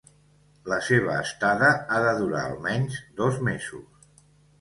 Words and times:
La 0.71 0.77
seva 0.85 1.17
estada 1.25 1.69
ha 1.73 1.99
de 2.05 2.13
durar 2.21 2.41
almenys 2.45 2.97
dos 3.21 3.39
mesos. 3.49 4.09